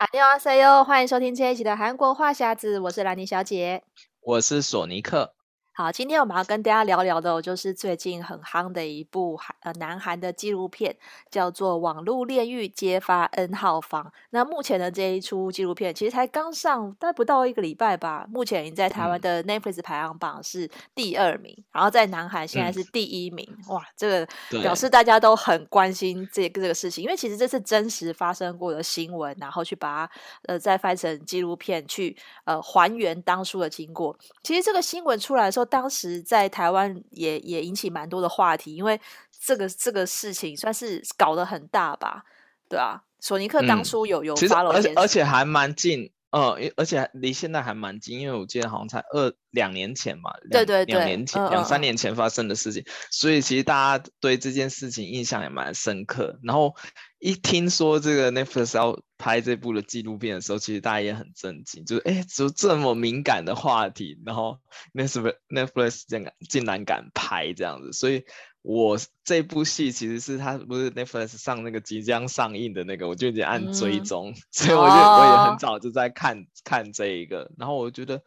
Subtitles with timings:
[0.00, 3.82] 안녕하세요，欢迎收听这一期的韩国话匣子，我是兰妮小姐，
[4.20, 5.34] 我是索尼克。
[5.81, 10.95] 好，今天我们要跟大家聊聊的，就是最近很夯的一部韩呃南韩的纪录片，
[11.31, 14.03] 叫做《网络炼狱揭发 N 号房》。
[14.29, 18.27] 那目前的这一出纪录片，其实才刚上，大概不到一个礼拜吧。
[18.29, 23.43] 目前已经在台湾的 Netflix 排行榜是第二名，嗯、然后在南韩现在是第一名。
[23.49, 24.27] 嗯、哇，这个
[24.61, 30.13] 表示大家都很关心这个这个事情，因为其实这是真实发生过的新闻，然后去把它
[30.45, 34.15] 呃再翻成纪录片去呃还原当初的经过。
[34.43, 35.67] 其实这个新闻出来的时候。
[35.71, 38.99] 当时在台湾也也引起蛮多的话题，因为
[39.43, 42.25] 这个这个事情算是搞得很大吧，
[42.69, 56.75] 对啊，索尼克当初有、嗯、有发了，而且而且还蛮近，呃，而且离现在还蛮近，因为我记得好像才二两年前嘛，对对对，两年前三年前发生的事情，嗯、所以其实大家对这件事情印象也蛮深刻，然后。
[57.23, 64.57] 一听说这个 Netflix 要拍这部的纪录片的时候，其实大家也很震惊，就是哎，就这么敏感的话题，然后
[64.95, 68.23] Netflix Netflix 竟然竟然敢拍这样子，所以
[68.63, 78.23] 我这部戏其实是它不是 Netflix 上那个即将上映的那个，我就已经按追踪，嗯、所以我就、哦、我也很早就在看看这一个，然后我觉得，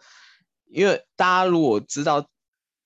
[0.71, 2.29] 因为大家如果知道。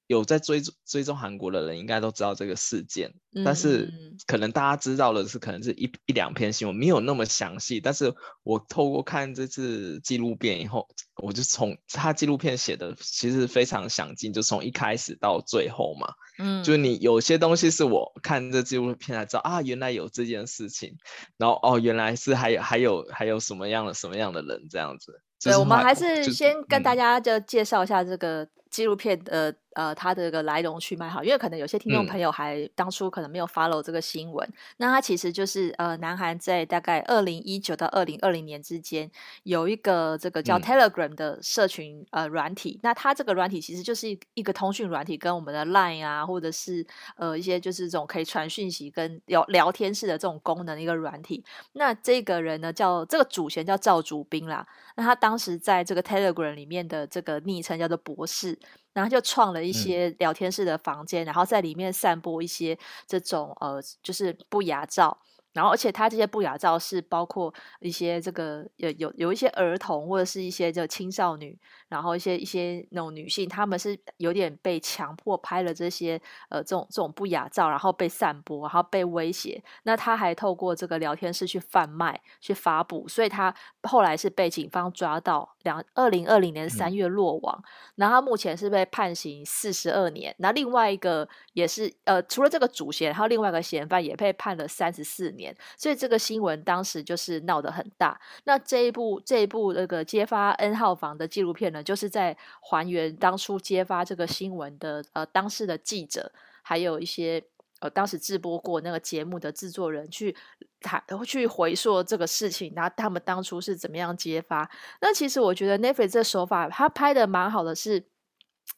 [0.09, 3.93] 有在追追踪韩国的人，应该都知道这个事件，嗯、但是
[4.27, 7.79] 可能大家知道的是，可能是一一两篇新闻，没有那么详细。
[7.79, 10.89] 但是我透过看这次纪录片以后，
[11.23, 20.97] 我就从他纪录片写的其实非常详尽，就从一开始到最后嘛，嗯，就是你有些东西是我看这纪录片才知道啊，原来有这件事情，
[21.37, 25.21] 然后哦，原来是还有还有还有什么样的什么样的人这样子。
[25.45, 29.55] 对，我们还是先跟大家就介绍一下这个纪录片的。
[29.75, 39.09] 呃，它的这个来龙去脉哈，因为可能有些听众朋友还当初可能没有 follow 这个新闻，嗯、那它其实就是呃，南韩在大概二零一九到二零二零年之间
[39.45, 46.85] 有一个这个叫 Telegram 的社群、嗯、呃软体，那它这个软体其实就是一个通讯软体，跟我们的 Line 啊，或者是
[47.17, 51.45] 呃一些就是这种可以传讯息跟聊聊天式的这种功能的一个软体。
[51.75, 54.67] 那这个人呢叫这个主嫌叫赵主彬啦，
[54.97, 58.58] 那他当时在这个 Telegram 里面的这个昵称叫做博士。
[58.99, 62.77] 然后就创了一些聊天室的房间，嗯、然后在里面散播一些
[63.07, 65.17] 这种呃，就是不雅照。
[65.59, 71.59] 然后，而且他这些不雅照是包括一些这个有有有一些儿童或者是一些就青少女，
[71.89, 79.61] 然后一些一些那种女性，他们是有点被强迫拍了这些呃这种这种不雅照，然后被散播，然后被威胁。
[79.83, 83.53] 那他还透过这个聊天室去贩卖、去发布，所以他
[83.83, 87.61] 后来是被警方抓到，两二零二零年三月落网。
[87.61, 87.65] 嗯、
[87.97, 90.33] 然后他目前是被判刑四十二年。
[90.39, 95.48] 那另外一个也是呃，除了这个主嫌，还有另外一个嫌犯也被判了三十四年。
[95.77, 98.21] 所以这个新闻当时就是闹得很大。
[98.45, 106.33] 那这一部这一部那个揭发 N 号房的纪录片呢，就是在还原当初揭发这个新闻的呃当时的记者，
[106.63, 107.43] 还有一些
[107.81, 110.35] 呃当时直播过那个节目的制作人去
[110.81, 114.71] 谈去回溯这个事情，然后他们当初是怎么样揭发。
[115.01, 118.05] 那其实我觉得 Netflix 这手法他拍的蛮好的是。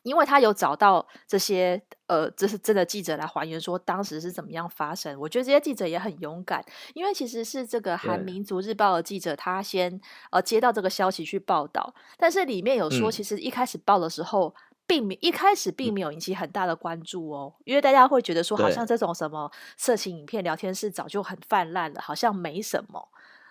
[0.03, 5.19] 因为他有找到这些呃，这是真的记者来还原说当时是怎么样发生。
[5.21, 6.65] 我觉得这些记者也很勇敢，
[6.95, 14.55] 因为其实是这个韩民族日报的记者，他先呃接到这个消息去报道，但是里面有说，其实一开始报的时候，
[14.87, 23.09] 并没一开始并没有引起很大的关注哦，因为大家会觉得说，好像这种什么色情影片聊天室早就很泛滥了，好像没什么。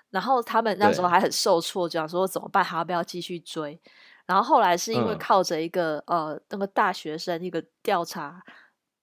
[0.09, 3.79] 然后他们那时候还很受挫，就想说怎么办，还要不要继续追？
[4.29, 8.39] 然后后来是因为靠着一个、嗯、呃那个大学生一个调查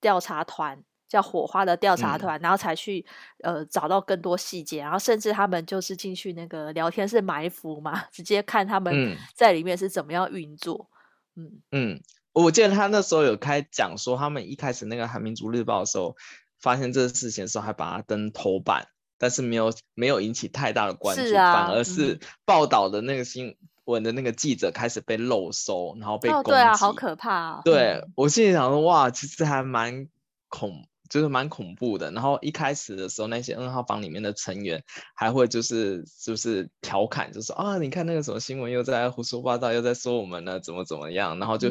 [0.01, 3.05] 调查团叫火花的调查团，嗯、然后才去
[3.43, 10.89] 呃找到更多细节，然后甚至他们就是进去那个聊天室埋伏嘛， 直接看他们在里面是怎么样运作。
[11.35, 12.01] 嗯嗯，
[12.33, 16.15] 我记得他那时候有开讲说，他们一开始那个韩民族日报的时候，
[16.61, 18.87] 发现这个事情的时候，还把它登头版，
[19.19, 23.57] 但是没有没有引起太大的关注，啊、反而是报道的那个新。
[23.87, 26.51] 嗯我的那个记者开始被漏搜，然后被攻击。
[26.51, 27.63] 哦，对啊，好可怕啊！
[27.65, 30.09] 对、嗯、我心里想说，哇，其实还蛮
[30.49, 32.11] 恐，就是蛮恐怖的。
[32.11, 34.83] 然后一开始的时候，那些 N 号房里面的成员
[35.15, 41.71] 还会就是就是调侃，就说啊，你看那个什么新闻又在胡说八道，又在说我们呢，怎么怎么样，然后就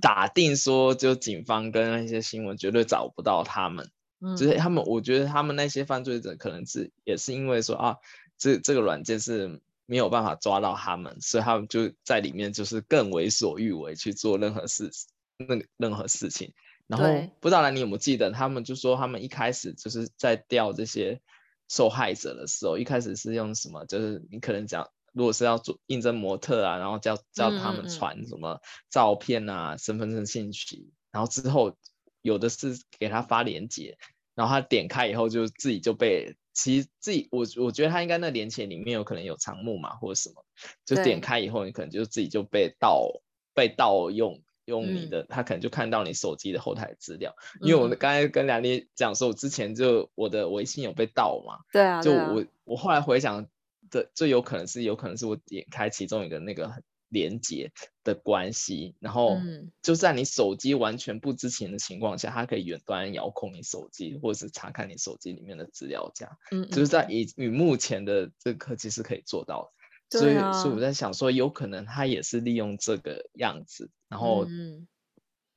[0.00, 3.90] 打定说，就警方跟那些新闻绝对找不到他们。
[4.22, 7.96] 嗯，就是他们，我觉得他们那些犯罪者可能是也是因为说啊，
[8.38, 9.60] 这这个软件是。
[9.90, 14.88] 没有办法抓到他们，所以他们就在里面就是更为所欲为去做任何事，
[15.36, 16.54] 那任何事情。
[16.86, 21.20] 然后不知道你有没有记得，他们就说他们一开始就是在调这些
[21.68, 23.84] 受害者的时候，一开始是用什么？
[23.86, 28.60] 就是你可能讲如果是要做应征模特啊，然后叫叫他们传什么
[28.90, 31.76] 照片啊、嗯嗯身份证信息，然后之后
[32.22, 33.98] 有的是给他发链接，
[34.36, 40.44] 然后他点开以后就自己就被，其实自己我我觉得他应该那链接里面有可能有藏木马或者什么，
[40.84, 43.10] 就点开以后你可能就自己就被盗
[43.54, 44.40] 被盗用。
[44.66, 53.48] 用你的，他可能就看到你手机的后台资料，嗯、因为我刚才跟梁丽讲说，我之前就我的微信有被盗嘛，对啊，就我我后来回想
[53.90, 56.72] 的，最有可能是有可能是我点开其中一个那个
[57.10, 57.70] 连接
[58.02, 59.36] 的关系，然后
[59.82, 69.80] 就在你手机完全不知情的情况下，它可以远端遥控你手机，或者是查看你手机里面的资料夹，嗯，就是在以与目前的这个科技是可以做到的。
[70.18, 74.44] 所以，所以我在想说，有可能他也是利用这个样子，然后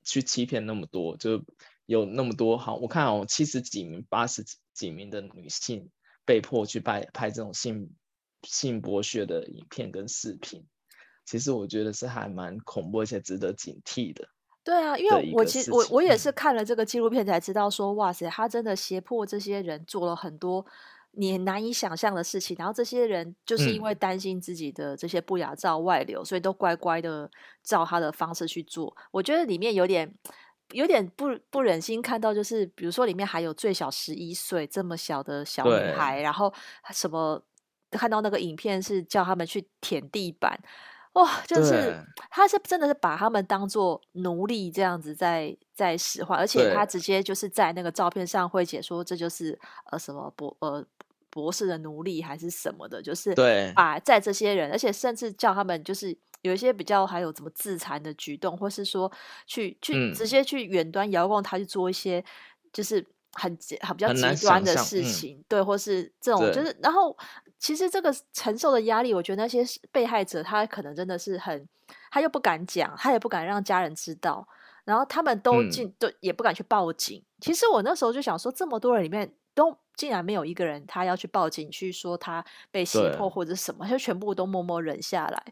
[0.03, 1.43] 去欺骗那么多，就
[1.87, 4.45] 有那么多好，我看哦，七十几名、八十
[4.75, 5.89] 几名的女性
[6.23, 7.89] 被迫去拍拍这种性
[8.43, 10.67] 性剥削的影片跟视频，
[11.25, 14.27] 其实我觉得是还蛮恐怖，而且值得警惕的。
[14.63, 20.65] 对啊，因为我其实我我也是看了这个纪录片才知道说，哇塞，他真的胁迫这些人做了很多。
[21.15, 27.29] 你难以想象的事情，然后这些人就是因为担心自己的这些不雅照外流，嗯、所以都乖乖的
[27.61, 28.95] 照他的方式去做。
[29.11, 30.11] 我觉得里面有点
[30.71, 36.51] 有点不不忍心看到，就是比如说里面还有最小十一岁这么小的小女孩，然后
[36.91, 37.39] 什么
[37.91, 40.59] 看到那个影片是叫他们去舔地板，
[41.13, 41.95] 哇，就是
[42.29, 49.59] 他是真的是把他们当做奴隶这样子在在使唤，而且他直接就是在那个照片上会解说这就是
[49.91, 50.85] 呃什么博呃。
[51.33, 53.73] 博士的奴隶还是什么的，就是对。
[53.75, 59.11] 把在这些人，而且甚至叫他们就是有一些比较还有怎么自残的举动，或是说
[59.47, 62.23] 去去直接去远端遥控他去做一些
[62.71, 63.03] 就是
[63.33, 67.15] 很很比较极端的事情，嗯、对，或是这种就是，然后
[67.59, 71.67] 其实这个承受的压力，我觉得那些被害者他可能真的是很，
[72.11, 74.47] 他又不敢讲，他也不敢让家人知道，
[74.85, 77.23] 然后他们都进都、嗯、也不敢去报警。
[77.39, 79.33] 其实我那时候就想说，这么多人里面。
[79.55, 85.43] 都竟然没有一个人，他要去报警去说他被胁迫或者什么，他就全部都默默忍下来，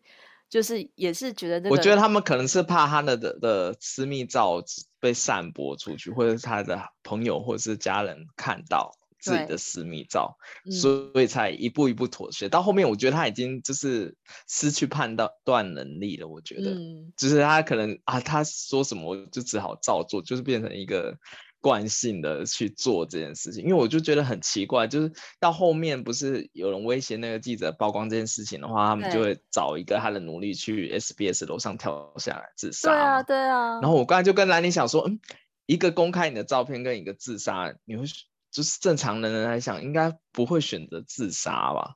[0.51, 1.69] 就是也是觉得那个。
[1.69, 4.61] 我觉得他们可能是怕他的的的私密照
[4.99, 10.35] 被散播出去，或者是他的朋友或者是家人看到自己的私密照，
[10.69, 12.49] 所以才一步一步妥协。
[12.49, 14.13] 到后面，我觉得他已经就是
[14.47, 16.27] 失去判断能力了。
[16.27, 21.17] 我觉得，嗯，就是他可能啊，他说什么我就只好照做，就是变成一个。
[21.61, 32.89] 惯性的去做这件事情，因为我就觉得很奇怪，就是到后面不是有人威胁那个记者曝光这件事情的话，他们就会找一个他的奴隶去 SBS 楼上跳下来自杀。
[32.89, 33.79] 对啊，对啊。
[33.79, 35.19] 然后我刚才就跟兰妮想说，嗯，
[35.67, 38.05] 一个公开你的照片跟一个自杀，你会
[38.51, 41.93] 就是正常的人来想，应该不会选择自杀吧？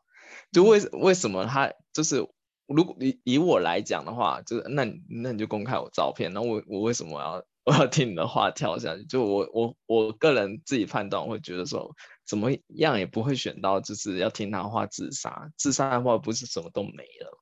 [0.52, 2.28] 就为为什么他就是
[2.68, 7.44] 如果以以我来讲的话，就是那那你就公开我照片，那我我为什么要？
[7.66, 11.92] 我要听你的话跳下去，就我我我个人自己判断，我会觉得说
[12.26, 17.40] 怎么样也不会选到，就是要听他话自杀，自杀的话不是什么都没了，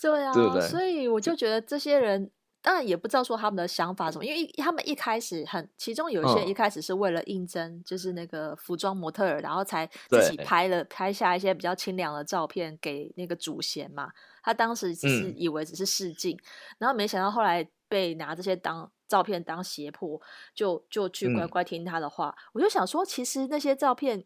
[0.00, 0.68] 对啊，对不对？
[0.68, 2.30] 所以我就觉得这些人
[2.62, 14.10] 当然也不知道说他们的想法什么，因为他们一开始很，其中有一些一开始是为了应征，嗯、就是那个服装模特儿，然后才自己拍了拍下一些比较清凉的照片给那个主嫌嘛。
[14.42, 16.42] 他当时只是以为只是试镜，嗯、
[16.78, 18.90] 然后没想到后来被拿这些当。
[19.08, 20.20] 照片当胁迫，
[20.52, 22.30] 就就去乖乖听他的话。
[22.30, 24.24] 嗯、我就想说，其实那些照片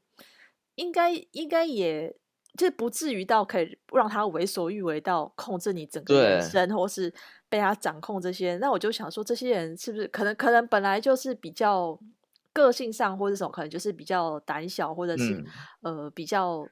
[0.77, 2.17] 应该应该也
[2.57, 7.13] 就不至于到可以让他为所欲为到控制你整个人生，或是
[7.51, 8.57] 被他掌控这些。
[8.57, 12.01] 那我就想说，这些人是不是可能可能本来就是比较
[12.55, 15.45] 个性上或者什么，可能就是比较胆小，或者是、
[15.83, 16.67] 嗯、呃比较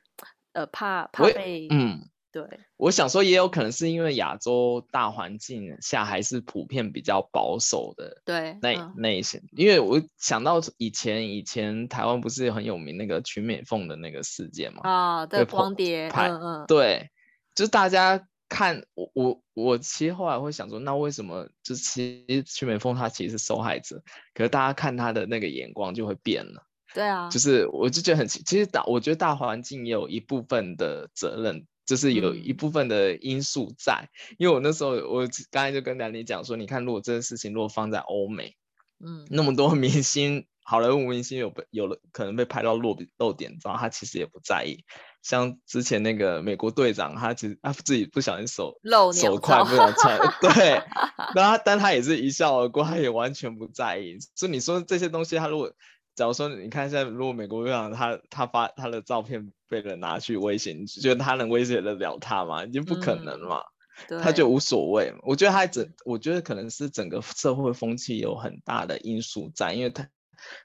[0.54, 2.08] 呃怕怕被嗯。
[2.30, 2.44] 对，
[2.76, 14.82] 我想说也有可能是因为亚洲大环境下还是普遍比较保守的，对，那、嗯、那一些，因为我想到以前以前台湾不是很有名那个曲美凤的那个事件嘛？
[14.82, 17.10] 啊、哦，对，光碟，嗯嗯，对，
[17.54, 24.02] 就是大家看我我我其实后来会想说，那为什么就其实曲美凤她其实是受害者，
[24.34, 31.66] 可是大家看她的那个眼光就会变了，对啊，就是我就觉得很其实大，我觉得大环境也有一部分的责任。
[31.88, 38.54] 就是有一部分的因素在，嗯、因为我那时候我刚才就跟兰妮讲说，你看如果这件事情如果放在欧美，
[39.02, 44.84] 嗯，那么多 明星，好莱坞明星有被有了可能被拍到露露点，然后他其实也不在意。
[45.22, 50.10] 像之前那个美国队长，他其实他自己不小心手露手快不小心，
[50.42, 50.82] 对，
[51.34, 54.18] 然后但他也是一笑而过，他也完全不在意。
[54.34, 55.72] 所以你说这些东西，他如果
[56.18, 62.64] 假如说你看一下，如果美国队长他他发他的照片被人拿去威胁，你觉得他能威胁得了他吗？
[62.64, 63.62] 已经不可能嘛，
[64.08, 65.14] 嗯、他就无所谓。
[65.22, 70.08] 我觉得他整，我觉得可能是整个社会风气有很大的因素在，因为他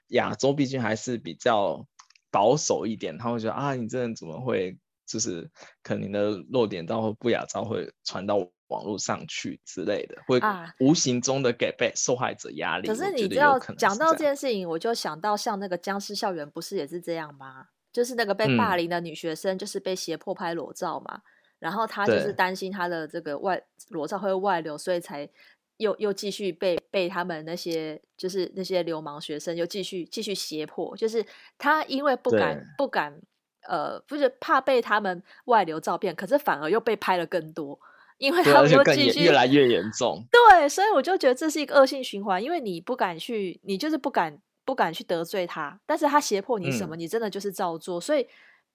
[0.08, 1.86] 亚洲毕竟还是比较
[2.32, 5.48] 保守一点，他会觉得啊，你这人怎么会就是
[5.84, 10.40] 可能你的弱点照或不雅照会传到网络上去之类的，会
[10.80, 12.88] 无形中的给被受害者压力。
[12.88, 17.68] 可是你知道，讲到这件事情，我就想到像那个僵尸校园，不是也是这样吗？
[17.92, 21.22] 就是那个被霸凌的女学生，就是被胁迫拍裸照嘛，嗯、
[21.60, 25.28] 然后她就是担心她的这个外裸照会外流，所以才
[25.76, 31.24] 又又继续被被他们那些就是那些流氓学生又继续继续胁迫，就是
[31.56, 33.20] 她因为不敢不敢
[33.68, 37.78] 呃，不是怕被他们外流照片，可是反而又被拍了更多。
[38.18, 42.42] 因为他们就继续越来越严重，对，所以我就觉得这是一个恶性循环。
[42.42, 48.00] 因为你不敢去，你就是不敢不敢去得罪他，但是他胁迫你什么，嗯、你真的就是照做。
[48.00, 48.26] 所以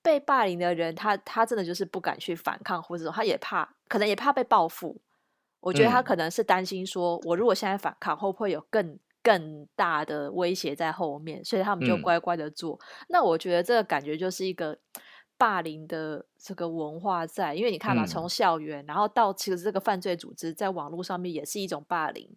[0.01, 4.99] 被霸凌的人，他他真的就是不敢去反抗，或者他也怕，可能也怕被报复。
[5.61, 11.43] 我觉得他可能是担心说，我如果现在反抗，会不会有更更大的威胁在后面？
[11.45, 12.77] 所以他们就乖乖的做。
[12.81, 14.77] 嗯、那我觉得这个感觉就是一个。
[15.39, 22.29] 霸凌的这个文化在，因为你看嘛，从校园，嗯、然后到其实这个犯罪组织在网络上面也是一种霸凌，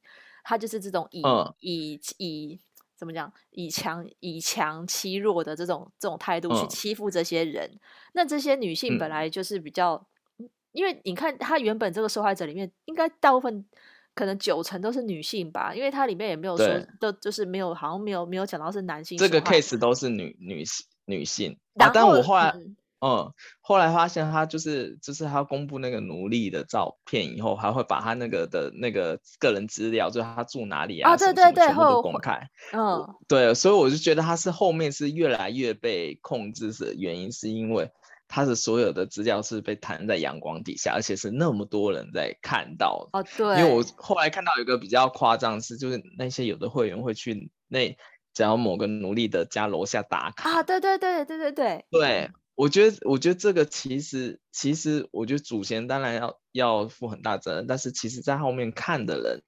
[0.45, 2.61] 它就是这种以、嗯、以以
[2.97, 7.69] 怎么讲，以强以强欺弱的这种这种态度去欺负这些人。
[7.73, 7.81] 嗯、
[8.13, 10.07] 那这些女性本来就是比较，
[10.39, 13.67] 嗯、因为你看，她原本这个受害者里面，应该大部分
[14.15, 16.87] 可能九成都是女性吧，因为它里面也没有说，对。
[17.01, 19.19] 都就是没有，好像没有没有讲到是男性。
[19.19, 22.53] 这个 case 都是女女性女性，但我后来。
[22.55, 32.49] 嗯嗯，后来发现他就是就是他公布那个奴隶的照片以后，还会把他那个的那个个人资料，就是他住哪里啊，哦、对对对，全部都公开。
[32.73, 37.91] 嗯，对，所以我就觉得他是后面是越来越被控制的原因，是因为
[38.29, 43.09] 他的所有的资料是被摊在阳光底下，而且是那么多人在看到。
[43.13, 43.59] 哦，对。
[43.59, 47.97] 因为我后来看到有一个比较夸张的是，就是那些有的会员会去那
[48.33, 50.59] 只要某个奴隶的家楼下打卡。
[50.59, 51.85] 啊，对对对对对对。
[51.91, 52.31] 对。
[52.55, 59.43] 我觉得，我觉得这个其实，其实我觉得祖先当然要要负很大责任，但是其实，在后面看的人，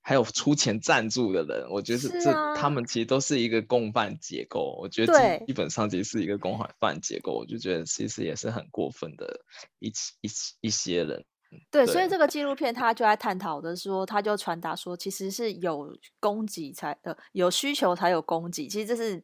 [0.00, 4.78] 还有出钱赞助的人，我觉得这、啊、他们其实都是一个共犯结构。
[4.80, 9.40] 我觉得基本上其实是一个共犯结构，我就觉得其实也是很过分的
[9.78, 9.88] 一
[10.22, 10.30] 一
[10.62, 11.24] 一些人。
[11.70, 19.22] 对，对所以这个纪录片他就在探讨的说，他就传达说，其实是有供给才呃有需求才有供给，其实这是。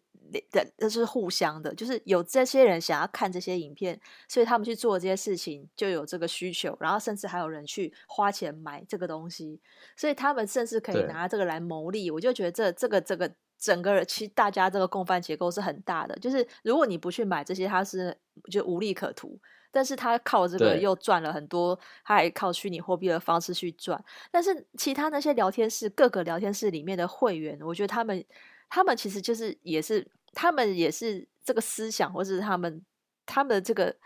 [0.51, 9.61] 的这是互相的，就是有这些人想要看这些影片，所以他们去做这些事情就有这个需求，然后甚至还有人去花钱买这个东西，
[9.97, 12.11] 所以他们甚至可以拿这个来牟利。
[12.11, 18.17] 我就觉得这这个这个整个其实大家这个共犯结构是很大的，就是如果你不去买这些，他是
[18.51, 24.03] 就无利可图，但是他靠这个又赚了很多，他还靠虚拟货币的方式去赚。
[24.31, 28.25] 但是其他那些聊天室各个聊天室里面的会员，我觉得他们
[28.69, 30.07] 他们其实就是也是。
[30.33, 32.85] 他们也是这个思想，或者是他们
[33.27, 33.97] 他们的这个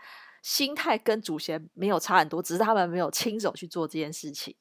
[0.41, 4.55] 心态跟祖先没有差很多，只是他们没有亲手去做这件事情。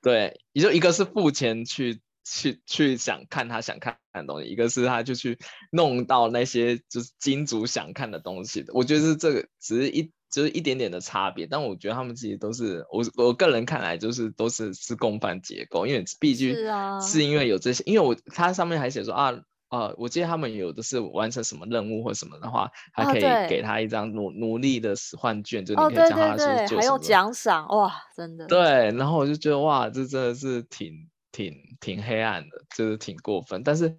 [0.00, 5.38] 对，也就一个是付钱去去去想看他想看的东西，一个是他就去
[5.72, 8.72] 弄到那些就是金主想看的东西的。
[8.74, 16.54] 我觉得是这个只是一就是一点点的差别，但我觉得他们其实都是我我个人看来就是都是是共犯结构，因为毕竟
[17.00, 19.40] 是因为有这些，啊、因为我他上面还写说啊。
[19.70, 28.46] 呃，我记得他们有的是完成什么任务或什么的话，还可以给他一张奴奴隶的使唤卷，就你可以叫他说就还有奖赏哇，真的。
[28.46, 33.62] 对，然后我就觉得哇，这真的是挺挺挺黑暗的，就是挺过分。
[33.62, 33.98] 但是，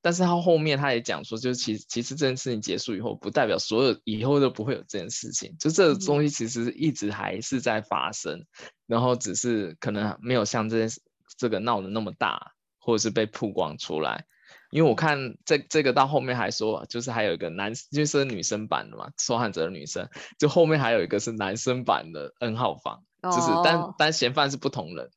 [0.00, 8.46] 但是他后面他也讲说，就是其实其实这件事情结束以后，不代表所有以后都不会有这件事情，就这个东西其实一直还是在发生，嗯、
[8.86, 11.02] 然后只是可能没有像这件事
[11.36, 14.24] 这个闹得那么大，或者是被曝光出来。
[14.72, 25.10] 因为我看这这个到后面还说，就是还有一个男，就是女生版的嘛，受害者的女生，就后面还有一个是男生版的 N 号房，哦、就是但但嫌犯是不同人，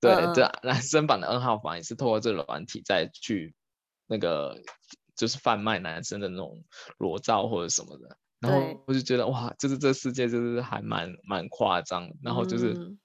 [0.00, 3.52] 对，这、嗯、男生版的 N 号房也是透过这个软体再去
[4.06, 4.62] 那个
[5.16, 6.62] 就是贩卖男生的那种
[6.96, 12.96] 裸照或者什么的，然后我就觉得哇，就是这世界就是还蛮蛮夸张，然后就是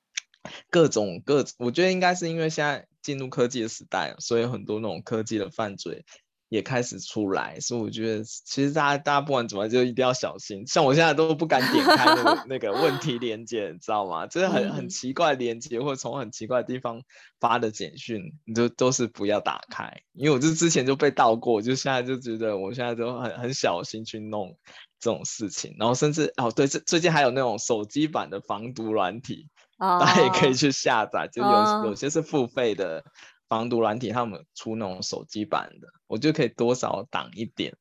[0.70, 2.88] 各种各，我觉得应该是因为现在。
[3.06, 6.04] 进入科技的时代，所以很多那种科技的犯罪，
[6.50, 10.66] 也开始出来，所以我觉得其实大家大家不管怎么就一定要小心。
[10.66, 14.26] 像我现在都不敢点开那个 那个问题连接，你知道吗？
[14.26, 17.00] 就是很很奇怪的连接，或者从很奇怪的地方
[17.40, 20.02] 发的简讯，你就都是不要打开。
[20.14, 24.58] 因为我就之前就被盗过，就现在就觉得我现在都很很小心去弄
[25.00, 25.76] 这种事情。
[25.78, 29.48] 然后甚至哦对，最最近还有那种手机版的防毒软体，
[29.78, 33.04] 大家也可以去下载，就有有些是付费的。
[33.48, 37.78] 防毒软体，他们出那种手机版的，我就可以多少挡一点，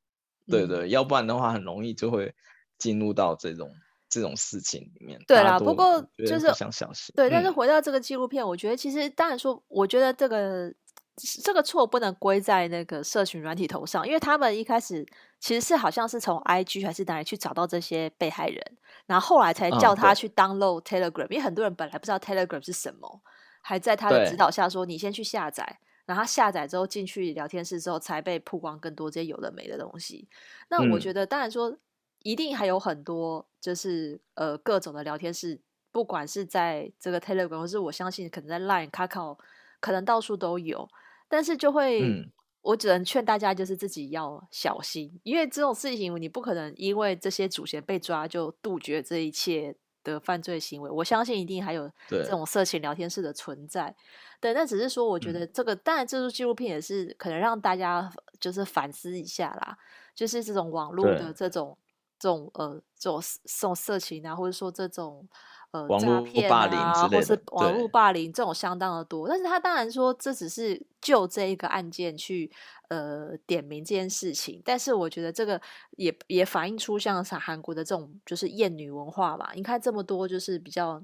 [0.47, 2.35] 对对，嗯、要不然的话很容易就会
[2.77, 3.73] 进入到这种
[4.11, 5.19] 这种事情里面。
[5.27, 7.15] 对啦，不过就是想小心。
[7.17, 10.71] 对，但是回到这个纪录片，嗯、我觉得其实当然说，我觉得这个
[11.17, 15.07] 这个错不能归在那个社群软体头上，因为他们一开始
[15.39, 18.63] 其实是好像是从 IG 还是哪里去找到这些被害人，
[19.07, 23.21] 然后后来才叫他去 download Telegram，、嗯、因为很多人本来不知道 Telegram 是什么。
[23.67, 30.29] 还在他的指导下说：“你先去下载。”然后他下载之后进去聊天室之后，才被曝光更多这些有的没的东西。
[30.69, 31.75] 那我觉得，当然说
[32.19, 35.59] 一定还有很多，就是呃各种的聊天室，
[35.91, 39.39] 不管是在这个 Telegram，或是我相信可能在 Line、Kakao，
[39.81, 40.87] 可能到处都有。
[41.35, 42.31] 但是就会，嗯、
[42.63, 49.77] 我只能劝大家就是自己要小心，因为这种事情你不可能因为这些主嫌被抓就杜绝这一切。
[50.05, 53.97] 的犯罪行为，我相信一定还有这种色情聊天室的存在。
[54.39, 59.79] 对，那只是说，我觉得这个，嗯、当然这部纪录片也是可能让大家就是反思一下啦，
[60.15, 61.79] 就是这种网络的这种
[62.19, 65.27] 这种呃这种这种色情啊，或者说这种。
[65.75, 72.49] 呃，诈骗啊，或是网络霸凌这种相当的多，但是他当然说这只是就这一个案件去
[72.91, 75.61] 呃点名这件事情，但是我觉得这个
[75.97, 79.51] 也也反映出像是韩国的这种就是厌女文化吧。
[79.57, 81.03] 你看这么多就是比较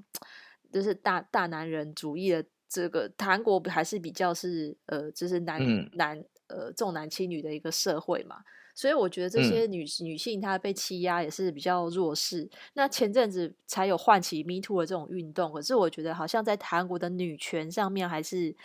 [0.71, 8.37] 就是大大男人主义的这个韩国还是比较是呃就是男、嗯、男呃重男轻女的一个社会嘛。
[8.73, 12.49] 所以我觉得这些女、嗯、女性她被欺压也是比较弱势。
[12.73, 18.55] 那前阵子才有唤起 Me Too 的这种运动，可是我觉得好像在韩国的女权上面还是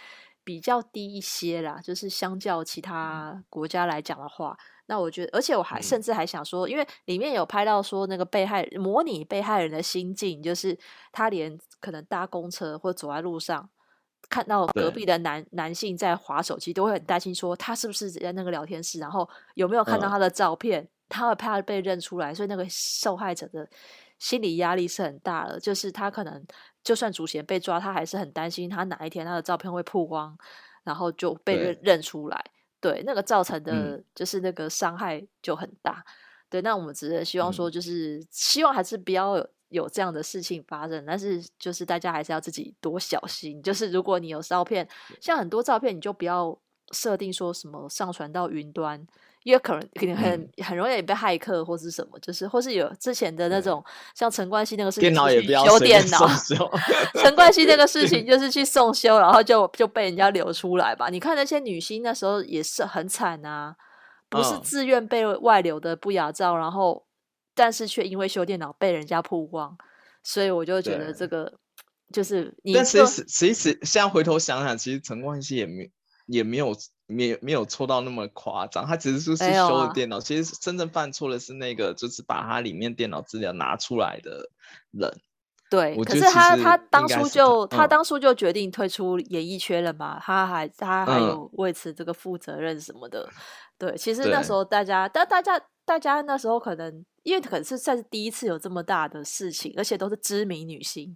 [0.44, 1.80] 比较低一些啦。
[1.82, 10.78] 就是相较其他国家来讲的话，那我觉得，而且我还甚至还想说，因为里面有拍到说那个被害模拟被害人的心境，就是
[11.12, 13.68] 他连可能搭公车或走在路上。
[14.28, 23.68] 看到隔壁的男男性在划手机，都会很担心，说他是不是在那个聊天室，然后有没有看到他的照片，嗯、他会怕被认出来，所以那个受害者的
[24.18, 25.60] 心理压力是很大的。
[25.60, 26.44] 就是他可能
[26.82, 30.36] 就算主嫌被抓，他还是很担心他哪一天他的照片会曝光，
[30.84, 32.44] 然后就被认认出来。
[32.80, 36.04] 对，那个造成的就是那个伤害就很大。
[36.06, 36.10] 嗯、
[36.50, 39.34] 对，那我们只是希望说，就是、嗯、希望还是不要
[39.68, 39.88] 有。
[39.88, 43.62] 这样的事情发生，但是就是大家还是要自己多小心。
[43.62, 44.86] 就是如果你有照片，
[45.20, 46.56] 像很多照片，你就不要
[46.92, 49.06] 设定说什么上传到云端，
[49.42, 56.28] 因为可能可能很、嗯、很容易被骇客或是什么，就是或是有之前的那种、嗯、像陈冠希那个事情，电脑也不要修电脑。
[57.14, 61.08] 陈冠希那个事情 就是去送修，然后就就被人家流出来吧。
[61.08, 63.74] 你看那些女星那时候也是很惨啊，
[64.28, 67.05] 不是自愿被外流的不雅照，然后。
[67.56, 69.76] 但是却因为修电脑被人家曝光，
[70.22, 71.52] 所以我就觉得这个
[72.12, 72.74] 就是你。
[72.74, 75.90] 但其实其实现在回头想想，其实陈冠希也没
[76.26, 80.20] 也没有没没有错到那么夸张，他只是说是修了电脑。
[80.20, 84.50] 其实真正犯错的是那个，就是把他里面电脑资料拿出来的
[84.92, 85.10] 人。
[85.68, 93.22] 对，可是他他当初就他，他当初就决定退出演艺圈了嘛，嗯、他还他还有为此这个负责任什么的。
[93.22, 93.34] 嗯、
[93.76, 97.02] 对，其实那时候大家，但大家大家那时候可能。
[97.26, 101.12] 因为可能是算是第一次有这么大的事情，而且都是知名女星，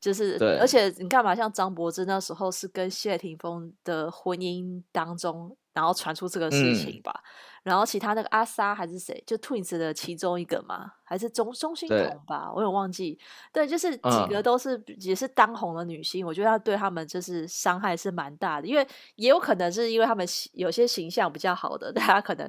[0.00, 7.26] 就是，而且你干嘛，像张柏芝那时候是跟谢霆锋的婚姻当中，然后传出这个事情吧，嗯、
[7.64, 13.18] 然后其他那个阿 Sa 还是谁，就 Twins 的其中一个嘛，还是钟钟欣桐吧，我有忘记，
[13.52, 22.48] 对，就是几个都是、嗯、也是当红的女星，我觉得他对他们就是伤害是蛮大的，因为也有可能是因为他们有些形象比较好的，大家可能。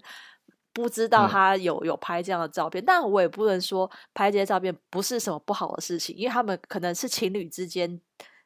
[0.74, 8.00] 不知道他有有拍这样的照片，嗯、但我也不能说拍这些照片不是什么不好的事情，因为他们可能是情侣之间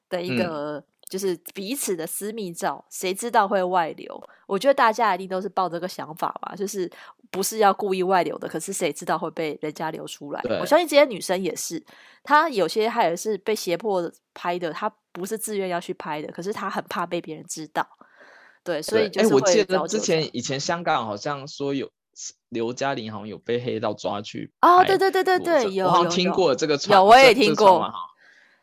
[0.10, 4.20] 的一个，就是彼此的私密照，谁、嗯、知道会外流？
[4.48, 6.90] 我觉得大家一定都是抱这个想法吧，就是
[7.30, 10.42] 不是要故意外流的，可是谁知道会被人家流出来？
[10.60, 11.84] 我相信这些女生也是，
[12.24, 17.88] 她有些她也是被胁迫拍的，她不是自愿要去拍的，可是她很怕被别人知道。
[18.64, 21.88] 对，所以就是我记得之前以前香港好像说有。
[22.50, 27.92] 刘嘉玲好像有被黑道抓去哦，对对对对对，有，我好像听过这个传，有我也听过，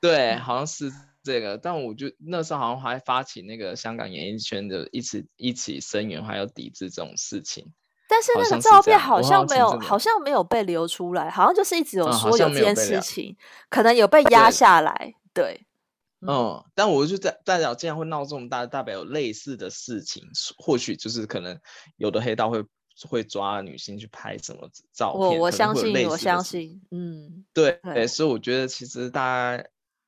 [0.01, 0.91] 对，好像是
[1.23, 7.71] 这个，但我就那时候好像还发起那个香港演艺圈的一起一起声援，还有抵制这种事情。
[8.09, 13.37] 但是那个照片好像没有，好像，好像没有被流出来，好像就是一直有说有这件事情，嗯、
[13.69, 15.15] 可能有被 压下来。
[15.35, 15.67] 对，对
[16.23, 20.23] 嗯，嗯，但我就在代表，既然会闹这么大，代表有类似的事情，
[20.59, 21.59] 或许就是可能
[21.97, 22.65] 有的黑道会。
[23.09, 25.21] 会抓女性去拍什么照片？
[25.21, 29.65] 我我相信，我相信，嗯，对对，所以我觉得其实大家，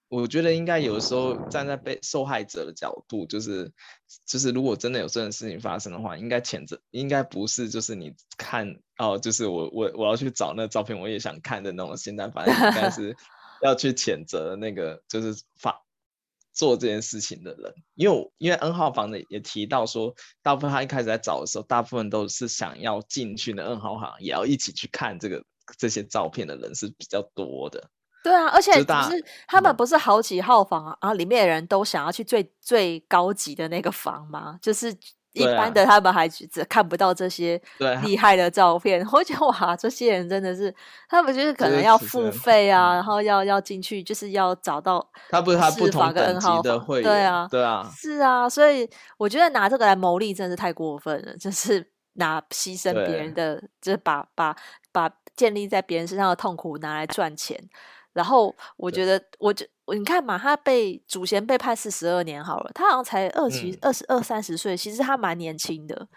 [0.09, 3.73] 我觉得应该有时候站在被受害者的角度，就是
[4.25, 13.17] 就是如果真的有这种事情发生的话，应该谴责，应该不是就是你看哦，就是我我我要去找那照片，我也想看的那种心态，反正应该 是
[13.63, 15.81] 要去谴责那个就是发。
[16.55, 25.45] 做这件事情的人，因为因为 N 号房的也提到说，大部分他一开始在找的时候，大部分都是想要进去的 N 号房，也要一起去看这个
[25.77, 27.91] 这些照片的人是比较多的。
[28.23, 34.59] 对啊，而且不是他们不是好几号房啊，里面的人都想要去最最高级的那个房吗？
[34.63, 34.97] 就是。
[35.35, 37.61] 一般的他们还只看不到这些
[38.03, 40.75] 厉害的照片，啊、 我觉得哇，这些人真的是，
[41.09, 54.57] 他们就是可能要付费啊，嗯、然后要要进去，就是要找到他不是他不同等级的会员，对啊，对啊，是啊，所以我觉得拿这个来牟利真的是太过分了， 就是拿牺牲别人的，就是把把
[54.93, 57.59] 把建立在别人身上的痛苦拿来赚钱。
[58.13, 66.09] 然后我觉得，我就你看嘛，他被祖先被判四十二年好了，他好像才二十二十二三十岁，其实他蛮年轻的。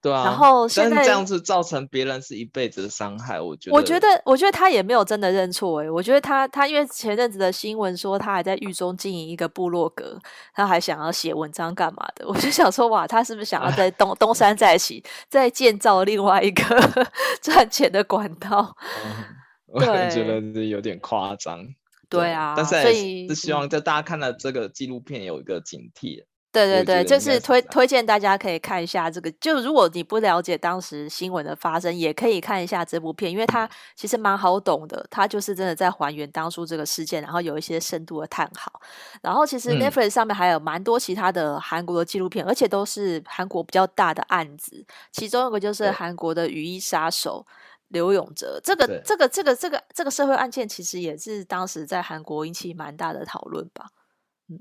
[0.00, 0.24] 对啊。
[0.24, 3.76] 然后现在这样子造成别人是一辈子的伤害，我觉得。
[3.76, 10.16] 我觉得，我觉得他也没有真的认错诶、欸，我觉得他他因为前阵子的新闻说他还在狱中经营一个部落格，
[10.54, 16.62] 他还想要写文章干嘛的，我就想说哇，他是不是想要在东东山再起，再建造另外一个
[17.42, 18.76] 赚钱的管道？
[19.04, 19.24] 嗯
[19.66, 20.08] 我觉得
[20.54, 21.66] 是有点夸张，
[22.08, 26.24] 对啊，但是是希望在大家看了这个纪录片有一个警惕。
[26.52, 38.72] 对对对，就是推推荐大家可以看一下这个，就如果你不了解当时新闻的发生，也可以看一下这部片，因为它其实蛮好懂的，它就是真的在还原当初这个事件，然后有一些深度的探讨。
[39.20, 47.44] 然后其实 Netflix 上面还有蛮多其他的韩国的纪录片，嗯、而且都是韩国比较大的案子，其中一个就是韩国的雨衣杀手。
[47.88, 53.86] 刘永哲，这个这个这个这个这个社会案件，其实也是当时在韩国引起蛮大的讨论吧。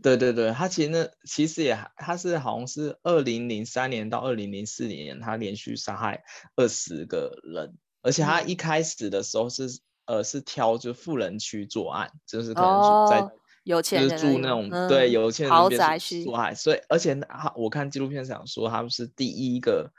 [0.04, 6.24] 对对对，他其实那其实也他是好像是二零零三年到二零零四年，他连续杀害
[6.56, 9.66] 二十个人，而且他一开始的时候是、
[10.06, 13.32] 嗯、呃是挑就富人区作案，就是可能在、哦、
[13.64, 19.92] 有钱人住那种、嗯、对有钱人豪宅区作案，所以而且他我看纪录片上说他们是第一个。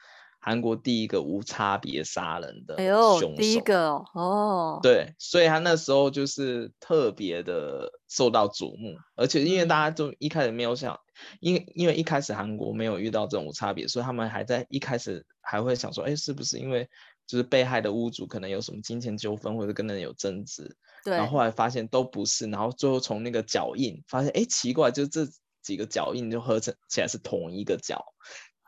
[0.46, 2.76] 韩国第一个无差别杀人的
[3.18, 10.96] 凶手，第一个哦，对，所以他那时候就是特别的受到瞩目，而且因为大家就一开始没有想，
[11.40, 16.88] 因为因为一开始韩国没有遇到这种无差别，所以他们还在一开始还会想说，哎，是不是因为
[17.26, 20.76] 就是被害的屋主可能有什么金钱纠纷或者跟人有争执？
[21.04, 25.26] 对，然后后来发现都不是，然后最后从那个脚印发现，哎，奇怪，就这
[25.60, 28.04] 几个脚印就合成起来是同一个脚。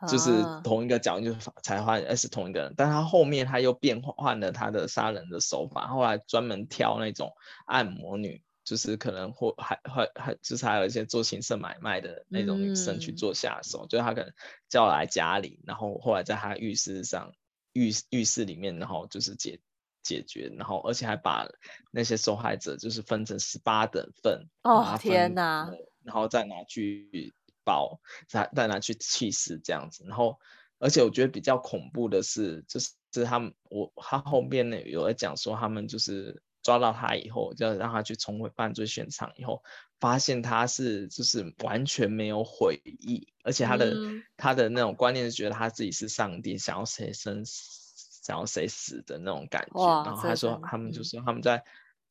[0.07, 0.31] 就是
[0.63, 7.33] 同一个脚印，就才发现是同一个人，但他后面他又变换了他的杀人的手法，后来专门挑那种
[7.65, 14.31] 按摩女，就是可能或还还还就是还有一些做情色买卖的那种女生去做下手，嗯、就是他可能
[14.69, 17.33] 叫来家里，然后后来在他浴室上
[17.73, 19.59] 浴浴室里面，然后就是解
[20.01, 21.45] 解决，然后而且还把
[21.91, 25.69] 那些受害者就是分成十八等份哦天哪，
[26.03, 27.33] 然后再拿去。
[27.69, 30.39] 包再再拿去气死这样子，然后
[30.79, 39.61] 而且我觉得比较恐怖的是，就是他们我他后面呢有在讲说，他们就是抓到他以后，就要让他去重回犯罪现场以后，
[39.99, 50.03] 发现他是就是完全没有悔意，而且他的、嗯、他的那种观念是觉得他自己是上帝，想要谁生想要谁死的那种感觉。
[50.05, 51.63] 然后他说他们就是他们在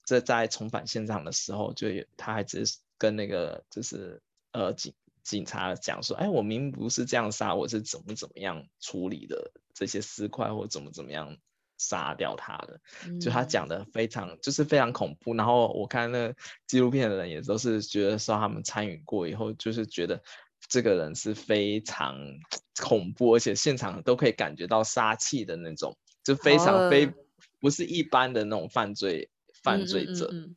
[0.05, 4.21] 这在重返现场的时候，就有他还只是跟那个就是
[4.53, 4.93] 呃警。
[5.29, 11.37] 警察讲说：“哎，我明明不是这样杀，我是怎么怎么样处理的这些尸块，或怎么怎么样
[11.77, 12.81] 杀掉他的。
[13.05, 15.35] 嗯”就他讲的非常，就是非常恐怖。
[15.35, 16.33] 然后我看那
[16.67, 20.23] 纪录片的人也都是觉得说，他们参与过以后，就是觉得
[20.67, 22.19] 这个人是非常
[22.81, 27.13] 恐怖，而且现场都可以感觉到杀气的那种，就非常非
[27.61, 29.29] 不是一般的那种犯罪
[29.63, 30.31] 犯罪者。
[30.33, 30.57] 嗯嗯嗯嗯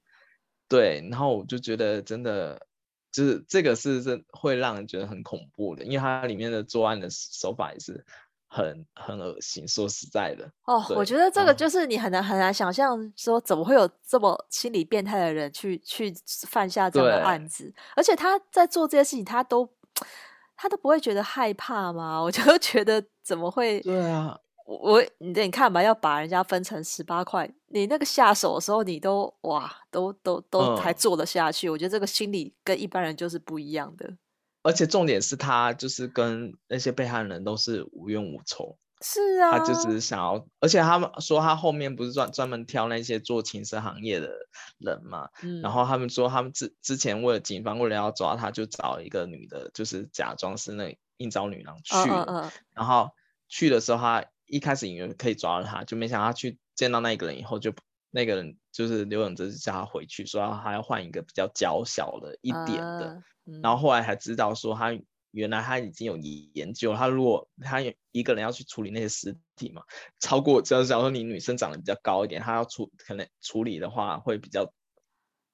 [0.69, 2.65] 对，然后我就觉得真的。
[3.11, 8.03] 就是这个是是会让人觉得很恐怖的，因为它里面的作案的手法也是
[8.47, 9.67] 很很恶心。
[9.67, 16.13] 说实在的，哦，我觉得这个就是你很难很难想象，说怎么会有这么心理变态的人去去
[16.47, 19.69] 犯下这样的案子，而且他在做这些事情，他都
[20.55, 22.21] 他都不会觉得害怕吗？
[22.21, 23.79] 我就 觉得怎么会？
[23.81, 24.39] 对啊。
[24.79, 31.67] 我你你看吧，要把人家分成十八块，你那个下手的时候，你都哇，都都都还做得下去。
[31.67, 31.71] 嗯。
[31.71, 34.17] 我觉得这个心理跟一般人就是不一样的。
[34.63, 38.77] 而且重点是他就是跟那些被害人都是无冤无仇。
[39.03, 44.29] 是啊，他就只是想要，而且他们说他后面不是专专门挑那些做情色行业的
[44.77, 53.09] 人嘛，嗯，然后他们说他们之之前为了警方为了要抓他，就找一个女的，就是假装是那应召女郎去，嗯嗯，然后
[53.49, 54.25] 去的时候他。
[54.51, 57.73] 一开始以为可以抓到他，就没想到他去见到那个人以后，就
[58.09, 63.15] 那个人就是刘永哲，就叫他回去，说他要换一个比较娇小的一点的。
[63.15, 64.95] Uh, 嗯、然后后来才知道说，他
[65.31, 69.81] 原来他已经有研究，他如果他一个人要去处理那些尸体嘛，
[70.19, 74.71] 超过就是假如说你女生长得比较高一点，他要处可能处理的话会比较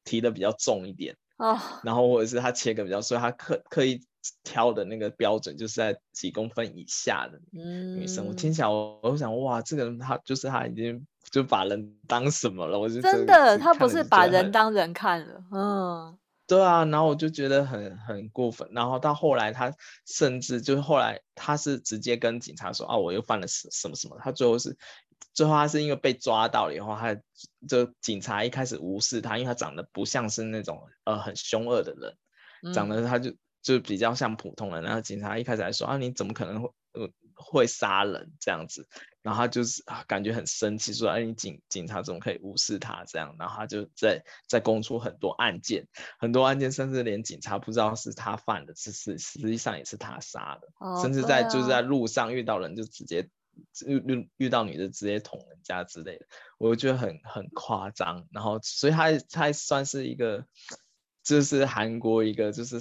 [0.03, 1.15] 提的比较重一点。
[1.37, 4.01] 哦、oh.，然后或者是他切个比较，碎他刻刻意
[4.43, 8.23] 挑的那个标准就是在几公分以下的女生。
[8.23, 8.29] Mm.
[8.29, 12.79] 我听起来我我想哇，这个人他就是他已经就把人当什么了？
[12.79, 15.43] 我就真的，他不是把人当人看了。
[15.51, 18.67] 嗯，对啊，然后我就觉得很很过分。
[18.71, 19.73] 然后到后来，他
[20.05, 24.17] 甚至就是后来他是直接跟警察说啊，我又犯了什什么什么。
[24.21, 24.77] 他最后是。
[25.33, 27.15] 最后他是因为被抓到了以后，他
[27.67, 32.17] 就警察一开始无视他，因为他长得不像是那种呃很凶恶的人，
[32.63, 33.31] 嗯、长得他就
[33.67, 34.81] 就比较像普通人。
[34.81, 38.87] 然后警察一开始还说啊，你怎么可能会呃会杀人这样子？
[39.21, 43.35] 然后他就是啊感觉很生气，说哎、啊、你警警察怎么可以无视他这样？
[43.37, 45.85] 然后他就在在供出很多案件，
[46.17, 53.29] 很多案件甚至连警察不知道是他犯的，是是实际上也是他杀的，哦、甚至在、啊、就是在路上遇到人就直接。
[53.87, 56.27] 遇遇遇到女的直接捅人家之类的，
[56.59, 58.27] 我觉得很很夸张。
[58.31, 60.45] 然后，所以他他算是一个，
[61.23, 62.77] 就是韩国一个就是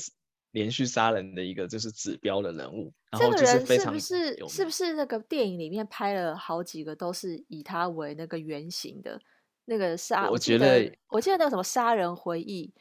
[0.56, 2.90] 连续杀人的一个就是指标的人物。
[3.10, 9.20] 然后就是非常这个人是不是是不是那个电影里面拍了好几个都是以他为那个原型的
[9.66, 10.30] 那个杀？
[10.30, 12.72] 我觉得我记得那个什么杀人回忆。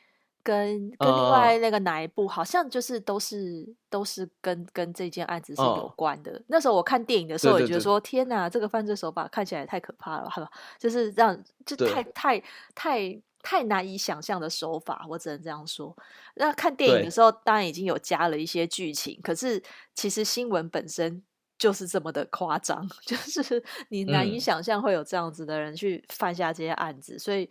[0.46, 6.40] 跟跟另外那个哪一部，好像就是都是都是跟跟这件案子是有关的。
[6.46, 10.48] 那时候我看电影的时候，也觉得说天哪，这个犯罪手法看起来太可怕了，好吧？
[10.78, 11.36] 就是让
[11.66, 12.44] 就太太
[12.76, 15.96] 太太难以想象的手法，我只能这样说。
[16.34, 19.62] 那看电影的时候，当然已经有加了一些剧情，可是
[19.94, 21.24] 其实新闻本身
[21.60, 27.48] 就是这么的夸张， 就是你难以想象会有这样子的人去犯下这些案子，所以。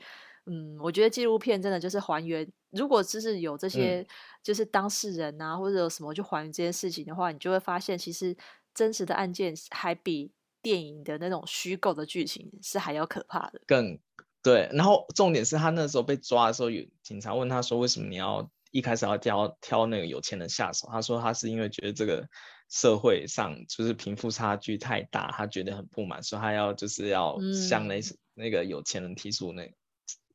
[0.47, 2.47] 嗯，我觉得纪录片真的就是还原。
[2.73, 4.07] 如果就是有这些，
[4.43, 8.37] 就是当事人啊，嗯、或者有什么去还原这件事情的话，你就会发现，其实
[8.75, 10.31] 真实的案件还比
[10.61, 13.63] 电影的那种虚构的剧情是还要可怕的。
[13.67, 13.99] 更
[14.45, 22.29] 对，然后重点是他那时候被抓的时候，有警察问他说：“为什么你要一开始要挑挑那个有钱人下手？”他说：“他是因为觉得这个
[22.69, 28.05] 社会上就是贫富差距太大，他觉得很不满，所以他要就是要向那、嗯、
[28.35, 29.69] 那个有钱人提出那。”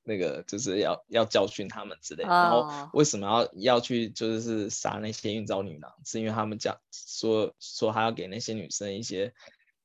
[0.01, 5.93] 那个就是要要教训他们之类的，然后为什么要要去就是杀那些应召女郎？
[6.03, 9.31] 是因为他们讲说说他要给那些女生一些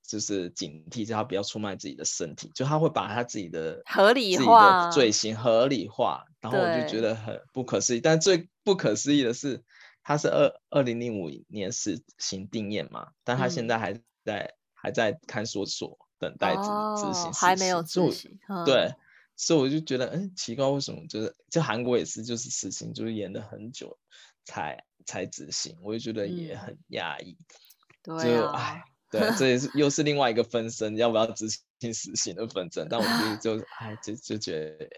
[0.06, 8.00] 就是警惕，叫他不要出卖自己的身体，就他会把他自己的合理化罪行合理化，然后我就觉得很不可思议。
[8.00, 9.64] 但最不可思议的是，
[10.02, 18.94] 他是二二零零五年死刑定谳嘛，但他现在还在、嗯、还在看守所等待执执行、哦，还没有执行，对。
[19.36, 23.98] 所以我就觉得，嗯，奇怪，为什么就是就韩国也是，就是死刑就是演了很久
[24.44, 27.36] 才才执行，我就觉得也很压抑。
[28.04, 31.46] 嗯、对啊，哎，对，这也是又是另外一个分身，要不要执
[31.80, 32.86] 行死刑的分身。
[32.90, 34.88] 但我觉得就，哎，就就觉得。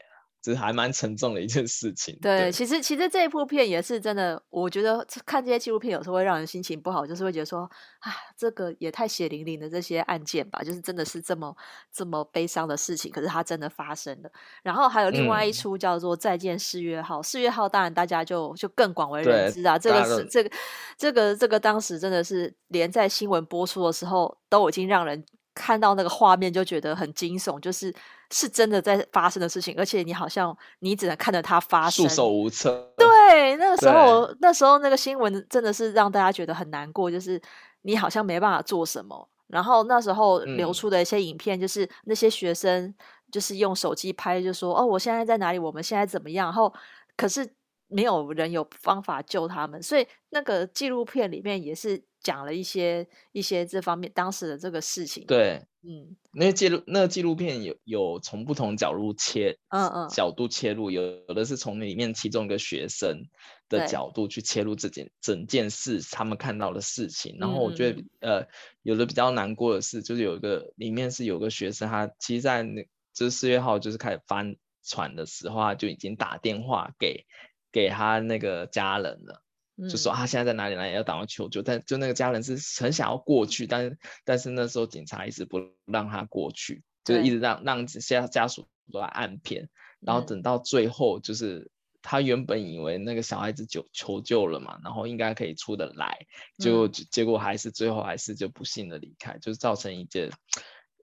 [0.52, 2.16] 是还蛮沉重的一件事情。
[2.20, 7.61] 对，对其实其实这一部片也是真的，我觉得看这些纪录片有时候会让人心情不好，就是会觉得说，
[8.00, 11.54] 啊，这个也太血淋淋的这些案件吧，就是真的是这么
[11.92, 14.30] 这么悲伤的事情，可是它真的发生了。
[14.62, 20.50] 然后还有另外一出叫做《再见四月号》，四月号当然大家就就更广为人知啊，这个是这个
[20.96, 25.24] 这个这个当时真的是连在新闻播出的时候都已经让人。
[25.57, 27.92] 看到那个画面就觉得很惊悚，就是
[28.31, 32.92] 是真的在发生的事情，而且你好像你只能看着它发生，束手无策。
[32.99, 37.40] 对，那个时候，那时候那个新闻真的是让大家觉得很难过，就是
[37.83, 39.29] 你好像没办法做什么。
[39.47, 42.95] 然后那时候流出的一些影片，就是那些学生
[43.33, 45.59] 就是用手机拍，就说、嗯、哦，我现在在哪里？
[45.59, 46.49] 我们现在怎么样？
[46.49, 46.73] 然后
[47.16, 47.49] 可是
[47.88, 52.03] 没有人有方法救他们，所以那个纪录片里面也是。
[52.27, 55.25] 讲了一些一些这方面当时的这个事情。
[55.27, 63.23] 对，嗯，那记录那个纪录片有有从不同角度切，嗯嗯，角度切入，有有的是从里面其中一个学生
[63.69, 67.37] 的角度去切入这件整件事他们看到的事情。
[67.39, 68.49] 然后我觉得，嗯、呃，
[68.83, 72.83] 有的比较难过的是，就是有一个里面是有个学生，他其实在那
[73.15, 77.25] 就是四月号就是开始翻船的时候，他就已经打电话给
[77.71, 79.45] 给他那个家人了。
[79.79, 89.69] 就说他现在在哪里，哪里要打电话求救，但就那个家人是很想要过去，但是但是那时候警察一直不让他过去，就是一直让让家家属都在按片，
[90.01, 96.21] 然后等到最后，就是他原本以为那个小孩子求求救了嘛，然后应该可以出得来，
[96.57, 100.31] 结果结果还是最后还是就不幸的离开，就是造成一件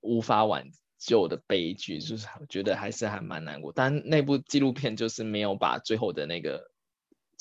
[0.02, 0.66] 无法挽
[0.98, 6.73] 救的悲剧，就是我觉得还是还蛮难过，但那部纪录片就是没有把最后的那个。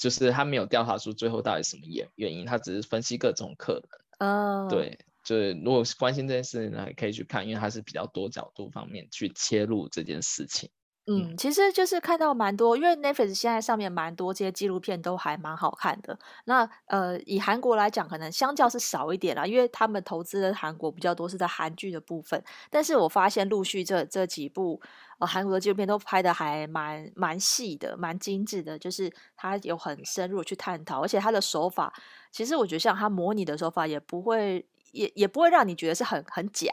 [0.03, 3.75] 就是他没有调查出最后到底什么原原因，他只是分析各种可
[4.19, 4.29] 能。
[4.29, 10.71] 哦，对，就是如果关心这件事情呢，可以去看，因为他是比较多角度方面去切入这件事情。
[11.07, 16.17] 嗯，其实就是看到蛮多，因为 Netflix 现在上面蛮多这些纪录片都还蛮好看的。
[16.45, 22.41] 那呃，以韩国来讲，可能相较是少一点啦，因为他们投资的韩国比较多是在韩剧的部分。
[22.71, 24.81] 但是我发现陆续这这几部
[25.19, 31.93] 呃韩国的纪录片都拍的还蛮蛮细的，蛮精致的，就是它有很深入去探讨，而且它的手法，
[32.31, 36.69] 其实我觉得像它模拟的手法也不会也也不会让你觉得是很很假。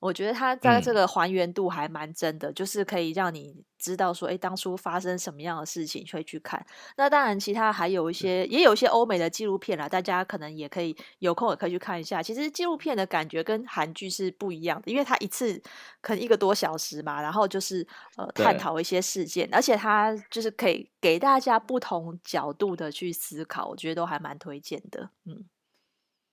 [0.00, 6.64] 我觉得它在这个还原度还蛮真的，嗯，就是可以让你知道说，哎，当初发生什么样的事情，会去看。
[6.96, 12.22] 那当然，其他还有一些，也有一些欧美的纪录片啦，大家可能也可以有空也可以去看一下。
[12.22, 15.60] 其实纪录片的感觉跟韩剧是不一样的，因为它一次
[16.00, 17.84] 可能一个多小时嘛，然后就是
[18.16, 25.44] 呃探讨一些事件，而且它就是可以给大家不同角度的去思考，我觉得都还蛮推荐的，嗯。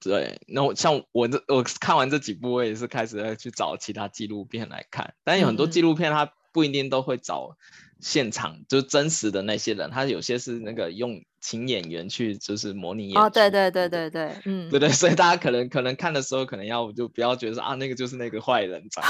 [0.10, 5.16] 对，那我像我这我看完这几部，我也是开始要去找其他纪录片来看。
[5.24, 7.58] 但有很多纪录片，它不一定都会找
[8.00, 13.20] 现场，嗯、就是真实的那些人，他有些是那个用请演员去就是模拟演。
[13.20, 19.04] 哦，对对对对对，嗯，对对，所以大家可能可能看的时候，可能要就不要觉得说啊，那个就是那个坏人长，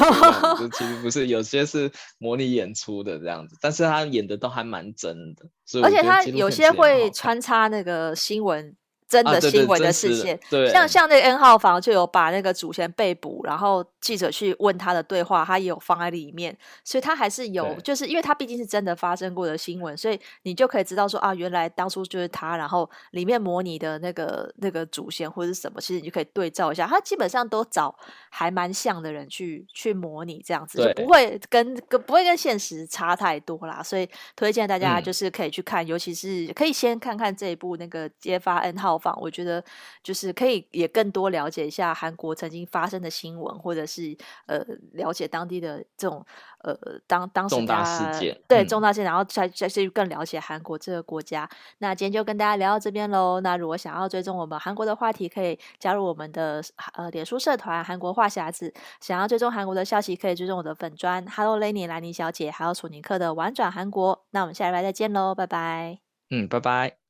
[0.58, 8.73] 就其实不是，有些是模拟演出的这样子，但是他演的都还蛮真的，所以而且他有些会穿插那个新闻。
[9.08, 10.72] 真的新闻的事件，啊、对对。
[10.72, 27.96] 像像那个 N 号房就有把那个祖先被捕，然后记者去问他的对话，他也有放在里面，所以他还是有，就是因为他毕竟是真的发生过的新闻，所以你就可以知道说啊，原来当初就是他，然后里面模拟的那个那个祖先或者是什么，其实你就可以对照一下，他基本上都找
[28.32, 38.94] 还蛮像的人去去模拟这样子，就不会跟跟不会跟现实差太多啦，所以推荐大家就是可以去看，嗯、尤其是可以先看看这一部那个揭发 N 号。
[39.21, 39.63] 我觉得
[40.03, 44.15] 就是可以也更多了解一下韩国曾经发生的新闻，或者是
[44.47, 46.25] 呃了解当地的这种
[46.60, 46.75] 呃
[47.08, 51.49] 当当时重大事件，对、嗯、重大事件，然后再再去更了解韩国这个国家。
[51.79, 53.39] 那今天就跟大家聊到这边喽。
[53.41, 58.73] 那如果想要追踪我们韩国的话题，可以加入我们的呃脸书社团“韩国话匣子”。
[59.01, 64.25] 想要追踪韩国的消息，可以追踪我的粉专 “Hello Lenny 兰妮小姐”，还有楚尼克的玩转韩国。
[64.31, 65.99] 那我们下礼拜再见喽，拜拜。
[66.29, 67.05] 嗯，拜拜。